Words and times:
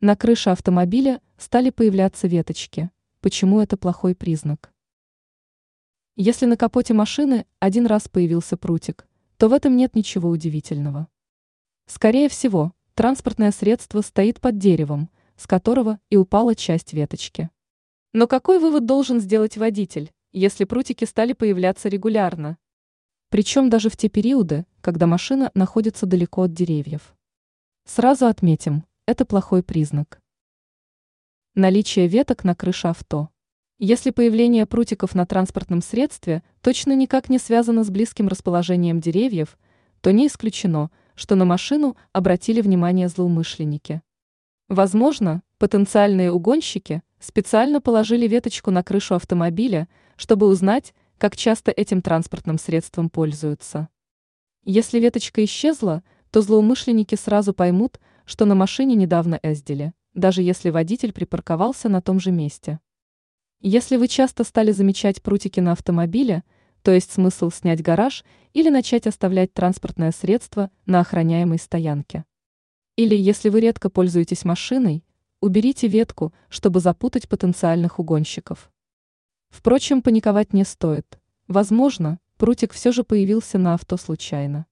На 0.00 0.14
крыше 0.14 0.50
автомобиля 0.50 1.20
стали 1.38 1.70
появляться 1.70 2.28
веточки. 2.28 2.88
Почему 3.20 3.58
это 3.58 3.76
плохой 3.76 4.14
признак? 4.14 4.72
Если 6.14 6.46
на 6.46 6.56
капоте 6.56 6.94
машины 6.94 7.46
один 7.58 7.84
раз 7.84 8.06
появился 8.06 8.56
прутик, 8.56 9.08
то 9.38 9.48
в 9.48 9.52
этом 9.52 9.76
нет 9.76 9.96
ничего 9.96 10.28
удивительного. 10.28 11.08
Скорее 11.86 12.28
всего, 12.28 12.74
транспортное 12.94 13.50
средство 13.50 14.00
стоит 14.02 14.40
под 14.40 14.56
деревом, 14.56 15.10
с 15.36 15.48
которого 15.48 15.98
и 16.10 16.16
упала 16.16 16.54
часть 16.54 16.92
веточки. 16.92 17.50
Но 18.12 18.28
какой 18.28 18.60
вывод 18.60 18.86
должен 18.86 19.18
сделать 19.18 19.56
водитель, 19.56 20.12
если 20.30 20.62
прутики 20.62 21.06
стали 21.06 21.32
появляться 21.32 21.88
регулярно? 21.88 22.56
Причем 23.30 23.68
даже 23.68 23.90
в 23.90 23.96
те 23.96 24.08
периоды, 24.08 24.64
когда 24.80 25.08
машина 25.08 25.50
находится 25.54 26.06
далеко 26.06 26.42
от 26.42 26.52
деревьев. 26.52 27.16
Сразу 27.84 28.26
отметим, 28.26 28.84
это 29.08 29.24
плохой 29.24 29.62
признак. 29.62 30.20
Наличие 31.54 32.08
веток 32.08 32.44
на 32.44 32.54
крыше 32.54 32.88
авто. 32.88 33.30
Если 33.78 34.10
появление 34.10 34.66
прутиков 34.66 35.14
на 35.14 35.24
транспортном 35.24 35.80
средстве 35.80 36.42
точно 36.60 36.94
никак 36.94 37.30
не 37.30 37.38
связано 37.38 37.84
с 37.84 37.90
близким 37.90 38.28
расположением 38.28 39.00
деревьев, 39.00 39.56
то 40.02 40.12
не 40.12 40.26
исключено, 40.26 40.90
что 41.14 41.36
на 41.36 41.46
машину 41.46 41.96
обратили 42.12 42.60
внимание 42.60 43.08
злоумышленники. 43.08 44.02
Возможно, 44.68 45.42
потенциальные 45.56 46.30
угонщики 46.30 47.02
специально 47.18 47.80
положили 47.80 48.28
веточку 48.28 48.70
на 48.70 48.84
крышу 48.84 49.14
автомобиля, 49.14 49.88
чтобы 50.16 50.48
узнать, 50.48 50.92
как 51.16 51.34
часто 51.34 51.70
этим 51.70 52.02
транспортным 52.02 52.58
средством 52.58 53.08
пользуются. 53.08 53.88
Если 54.66 55.00
веточка 55.00 55.42
исчезла, 55.46 56.02
то 56.30 56.42
злоумышленники 56.42 57.14
сразу 57.14 57.54
поймут, 57.54 57.98
что 58.28 58.44
на 58.44 58.54
машине 58.54 58.94
недавно 58.94 59.40
ездили, 59.42 59.94
даже 60.12 60.42
если 60.42 60.68
водитель 60.68 61.14
припарковался 61.14 61.88
на 61.88 62.02
том 62.02 62.20
же 62.20 62.30
месте. 62.30 62.78
Если 63.62 63.96
вы 63.96 64.06
часто 64.06 64.44
стали 64.44 64.70
замечать 64.70 65.22
прутики 65.22 65.60
на 65.60 65.72
автомобиле, 65.72 66.44
то 66.82 66.92
есть 66.92 67.10
смысл 67.10 67.50
снять 67.50 67.82
гараж 67.82 68.26
или 68.52 68.68
начать 68.68 69.06
оставлять 69.06 69.54
транспортное 69.54 70.12
средство 70.12 70.70
на 70.84 71.00
охраняемой 71.00 71.58
стоянке. 71.58 72.26
Или 72.96 73.16
если 73.16 73.48
вы 73.48 73.60
редко 73.60 73.88
пользуетесь 73.88 74.44
машиной, 74.44 75.04
уберите 75.40 75.88
ветку, 75.88 76.34
чтобы 76.50 76.80
запутать 76.80 77.30
потенциальных 77.30 77.98
угонщиков. 77.98 78.70
Впрочем, 79.48 80.02
паниковать 80.02 80.52
не 80.52 80.64
стоит. 80.64 81.18
Возможно, 81.46 82.20
прутик 82.36 82.74
все 82.74 82.92
же 82.92 83.04
появился 83.04 83.56
на 83.56 83.72
авто 83.72 83.96
случайно. 83.96 84.66